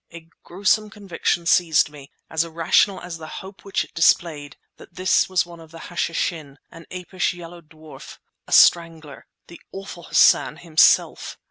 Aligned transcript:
A 0.11 0.27
gruesome 0.41 0.89
conviction 0.89 1.45
seized 1.45 1.91
me, 1.91 2.09
as 2.27 2.43
irrational 2.43 2.99
as 3.01 3.19
the 3.19 3.27
hope 3.45 3.63
which 3.63 3.83
it 3.83 3.93
displayed, 3.93 4.57
that 4.77 4.95
this 4.95 5.29
was 5.29 5.45
one 5.45 5.59
of 5.59 5.69
the 5.69 5.77
Hashishin—an 5.93 6.87
apish 6.89 7.33
yellow 7.35 7.61
dwarf, 7.61 8.17
a 8.47 8.51
strangler, 8.51 9.27
the 9.45 9.61
awful 9.71 10.01
Hassan 10.01 10.57
himself! 10.57 11.37